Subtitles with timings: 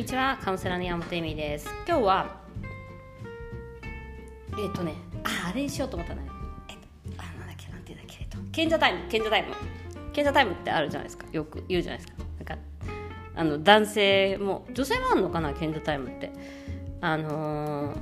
[0.00, 1.68] にちはカウンセラーの山本恵美です。
[1.86, 2.40] 今日は
[4.58, 6.22] えっ、とねああれにしようと思ったね
[6.70, 6.76] えっ
[7.14, 8.38] とあなんだっけなんていうんだっけえっと。
[8.50, 9.48] 賢者タイム賢者タイム。
[10.14, 11.26] 賢者タイムってあるじゃないですか。
[11.30, 12.24] よく言うじゃないですか。
[12.38, 12.58] なんか
[13.34, 16.32] あの男性も女性もあるのかな賢者タイムって。
[17.02, 17.98] あのー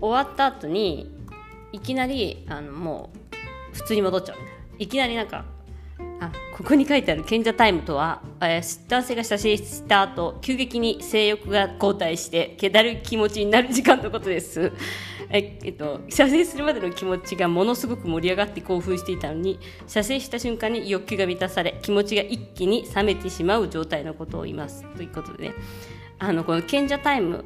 [0.00, 1.16] 終わった後に
[1.70, 3.10] いきなりあのも
[3.72, 4.60] う普通に戻っちゃうみたいな。
[4.78, 5.44] いきなりなんか
[6.20, 14.72] あここに書いてある賢者タイムとは、えー男性が射精した後急激に性欲が後退してけだる気持ちになる時間のことです。
[15.28, 19.58] ええっと、射精するまでの気持ちがものすごく盛り上がって興奮していたのに
[19.88, 24.84] 射精した瞬間に欲求が満たされ気持ちが一気に冷めてしまう状態のことを言います。
[24.96, 25.54] ということでね。
[26.18, 27.44] あのこの賢者タイム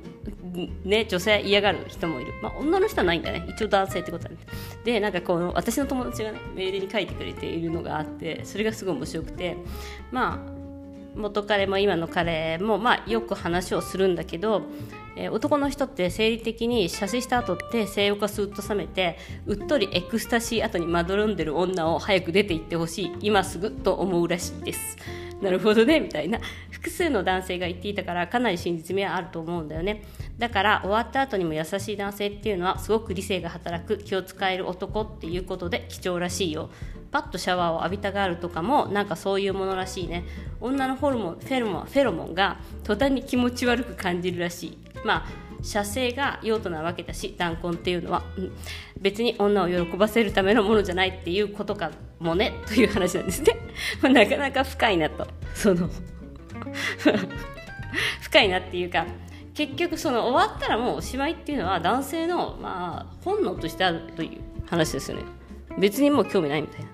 [0.84, 3.46] ね女性嫌がる人もいる、まあ、女の人はないんだね。
[3.48, 4.36] 一応男性ってことだね。
[4.84, 9.56] でなんかこの私の友達がねメールに書いてくれているのがあってそれがすごい面白くて
[10.10, 10.60] まあ
[11.14, 14.62] 元彼も今の彼も、まあ、よく話をするんだけど、
[15.16, 23.12] えー男の人って生理的に射精した後って性欲がスーッと冷めてうっとりエクスタシー後にまどろんでる女を早く出て行ってほしい。
[23.20, 24.96] 今すぐと思うらしいです。
[25.42, 26.38] なるほどねみたいな。
[26.70, 30.02] 複数の男性が言っていたからかなり真実味はあると思うんだよね。
[30.38, 36.70] だから終わった後にも優しい男性っていうのはすごく理性が働く気を使える男っていうことで貴重らしいよ。
[37.10, 40.24] パッとシャワーを浴びたがるとかもなんかそういうものらしいね。
[40.60, 44.78] 女のホルモンフェロモンフェロモンが途端に気持ち悪く感じるらしい。
[45.04, 48.52] まあ射精が用途なわけだし弾痕っていうのは、うん
[49.00, 53.56] 別に女を喜ばせるためのものじゃないっていうことかもねという話なんですね。
[54.12, 55.26] なかなか深いなと。
[55.54, 55.88] その
[58.20, 59.06] 深いなっていうか
[59.54, 65.24] 結局その終わったらもうおしまいっていうのは男性のまあ本能としてあるという話ですよね。
[65.78, 66.88] 別にもう興味ないみたいな。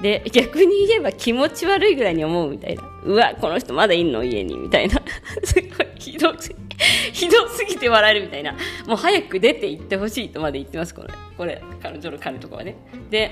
[0.00, 2.82] で逆に言えば気持ち悪いぐらいに思うみたいな。
[3.04, 4.22] うわこの人まだいんの？
[4.22, 4.56] 家に。
[4.56, 5.02] みたいな。
[5.44, 6.69] すごいひどすぎ
[7.12, 8.52] ひどすぎて笑えるみたいな。
[8.86, 11.08] もう早く出て行ってほしいとまで言ってますこれ。
[11.36, 12.76] これ彼女の彼とかはね。
[13.10, 13.30] で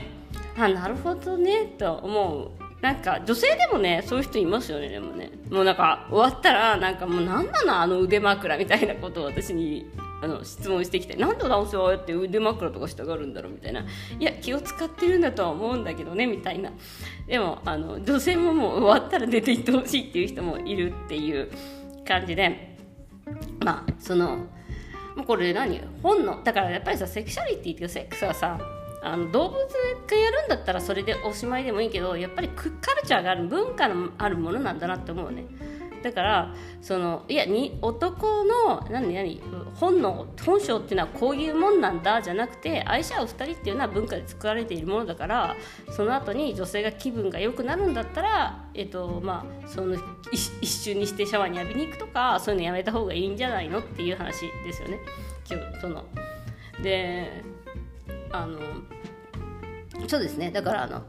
[0.56, 2.50] あなるほどねと思う。
[2.82, 5.30] なんか女性でもねそういう人いますよねでもね。
[5.50, 13.84] もうなんか終わったらなんかもう何なのあの腕枕みたいなことを私にあの質問してきてなんで男性はああやって腕枕とかしたがるんだろうみたいな。
[14.20, 16.70] いや気を使ってるんだとは思うんだけどねみたいな。
[17.26, 21.50] でもあの女性ももう終わったら出て行ってほしいっていう人もいるっていう
[22.06, 22.77] 感じで。
[23.60, 24.36] まあその
[25.16, 28.58] もうこれ何本能だからやっぱりさセクシャリティっていうセックスはさ
[29.02, 32.64] あの動物がやるんだったらそれでおしまいでもいいけどやっぱりカ
[32.94, 35.44] ルチャーがある文化のあるものなんだなって思うね。
[36.02, 39.40] だからそのいやに男の何何
[39.74, 45.56] 本能本性っていうのはこういうもんなんだじゃなくて愛し合う2人っていうのは文化で作られているものだから
[45.90, 49.96] その後に女性が気分が良くなるんだったら、えっとまあ、その
[50.32, 54.98] 一一瞬にしてシャワーに浴びに行くとかそういうのやめた方がいいんじゃないのっていう話ですよね。
[55.50, 56.04] 今日その
[56.82, 57.42] で
[58.30, 58.58] あの
[60.06, 61.02] そうですねだからあの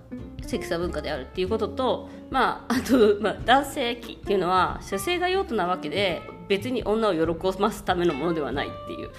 [0.49, 9.09] セクスは文化であるっていうことと、まあ、あと、まあ、男性器っていうのは射精が用途なわけで別に女を喜ばすためのものではないっていう、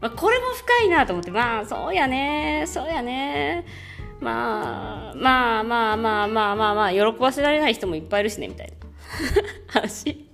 [0.00, 3.64] まあ、これも深いなと思ってまあそうやねそうやね。
[4.20, 8.74] まあまあまあまあまあまあまあ喜ばせられない人もいっぱいいるしねみたいな。
[9.66, 10.28] 話。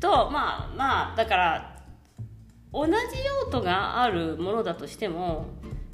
[0.00, 1.82] とまあまあだから
[2.72, 5.46] 同じ用途があるものだとしても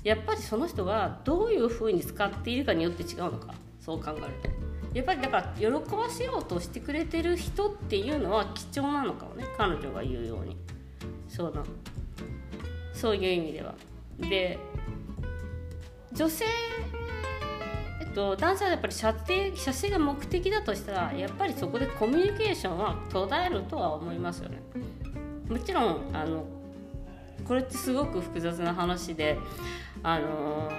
[0.04, 3.52] やっぱりその人がどういうふうに使っているかによって違うのか。
[3.88, 4.50] そう考えると。
[4.92, 9.44] やっぱりだから喜ばせようとしてくれてる人っていうのは貴重なのかもね。
[9.56, 10.58] 彼女が言うように。
[11.26, 11.62] そうな
[12.92, 13.74] そういう意味では。
[14.18, 14.58] で
[16.12, 16.44] 女性
[18.00, 24.60] えっと、男性はやっぱり射精射精が目的だとしたらやっぱりそこでコミュニケーションは途絶えるとは思いますよね。
[25.48, 26.44] もちろんあの
[27.46, 29.38] これってすごく複雑な話で
[30.02, 30.70] あの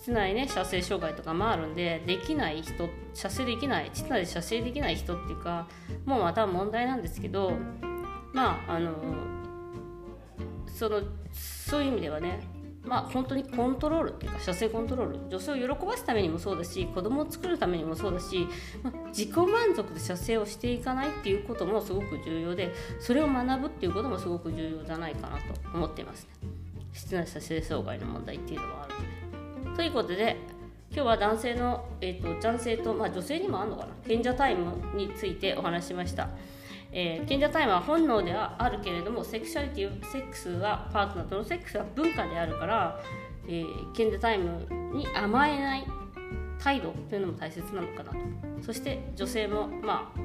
[0.00, 5.68] 膣内ね射精障害とかもあるんでできない人射精できない膣内で射精できない人っていうか
[6.06, 7.52] もうまた問題なんですけど
[8.32, 8.94] まああの
[10.66, 11.02] その
[11.32, 12.40] そういう意味ではね
[12.84, 15.18] まあ本当にコントロールっていうか射精コントロール。
[15.28, 18.48] 女性を喜ばすためにもそうだし子供を作るためにもそうだし、
[18.82, 25.42] まあ、自己満足で射精をしていかないっていうこともすごく重要でそれを学ぶっていうこともすごく重要じゃないかなと
[25.74, 26.48] 思っていますね。
[26.92, 29.11] 室内射精障害の問題っていうのはあるので。
[29.76, 30.36] ということで
[30.90, 33.92] 今日は男性の、えー、と男性と、まあ、女性にもあるのかな？
[34.06, 36.28] 賢者タイムについてお話ししました。
[36.92, 43.00] えー、賢者タイムは本能ではあるけれどもセクシャリティセックスはパートナーとのセックスは文化であるから、
[43.48, 45.86] えー、賢者タイムに甘えない
[46.62, 48.18] 態度というのも大切なのかなと。
[48.60, 50.20] そして女性もまあ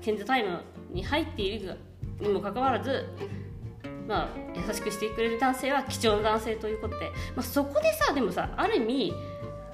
[0.00, 0.60] 賢者タイム
[0.92, 1.76] に入っている
[2.20, 3.04] にもかかわらず
[4.12, 9.14] まあ、優しくしてくれる男性は貴重な男性ということで、まあ、そこでさでもさある意味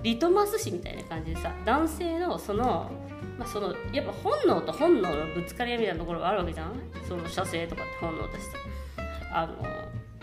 [0.02, 2.88] リトマス紙みたいな感じでさ男性のその,、
[3.36, 6.72] まあ、そのやっぱ本能と本能のぶつかり合いみたいなところがあるわけじゃん。
[7.08, 8.58] その射精とかって本能として。
[9.32, 9.56] あの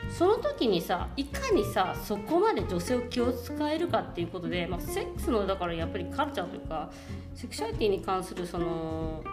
[0.10, 6.90] その時にさいかにさそこまで女性を気を使えるかっていうことで、まあ、セックスのだからやっぱりカルチャーというか
[7.36, 9.24] セクシャリティに関するその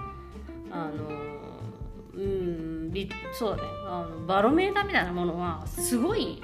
[0.71, 1.32] あの
[3.33, 3.69] そうだね。
[3.87, 6.43] あのバロメーターみたいなものはすごい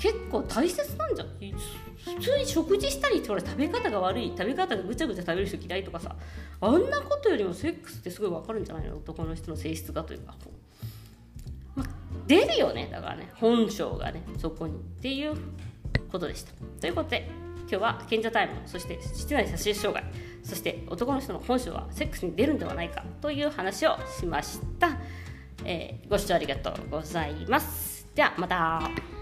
[0.00, 1.28] 結構大切なんじゃん。
[1.28, 6.16] 普通に食事したりって食べ方が悪い食べ方がぐちゃぐちゃ食べる人嫌いとかさ
[6.60, 8.96] あんなことよりもセックスってすごい分かるんじゃないの？
[8.96, 10.34] 男の人の性質がというか、
[11.74, 11.84] ま
[12.26, 13.30] 出るよねだからね。
[13.34, 15.34] 本性がねそこにっていう
[16.10, 16.52] ことでした。
[16.80, 17.28] ということで
[17.60, 20.10] 今日は賢者タイムそして室内差し障害
[20.42, 24.96] そして男の人の本性はセックスに出るんではないかという話をしました、
[25.64, 28.08] えー、ご視聴ありがとうございます。
[28.14, 29.17] ではまた。